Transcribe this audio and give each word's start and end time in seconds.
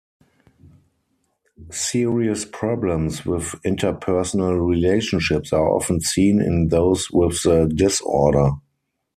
Serious 1.69 2.43
problems 2.43 3.23
with 3.23 3.51
interpersonal 3.63 4.67
relationships 4.67 5.53
are 5.53 5.69
often 5.69 6.01
seen 6.01 6.41
in 6.41 6.69
those 6.69 7.11
with 7.11 7.43
the 7.43 7.67
disorder. 7.67 8.53